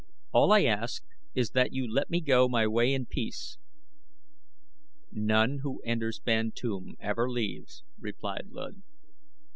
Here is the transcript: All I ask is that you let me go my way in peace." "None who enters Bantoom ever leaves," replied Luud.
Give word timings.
All 0.31 0.51
I 0.51 0.63
ask 0.63 1.03
is 1.35 1.51
that 1.51 1.73
you 1.73 1.87
let 1.87 2.09
me 2.09 2.21
go 2.21 2.49
my 2.49 2.65
way 2.65 2.91
in 2.91 3.05
peace." 3.05 3.59
"None 5.11 5.59
who 5.59 5.79
enters 5.85 6.17
Bantoom 6.19 6.95
ever 6.99 7.29
leaves," 7.29 7.83
replied 7.99 8.47
Luud. 8.49 8.81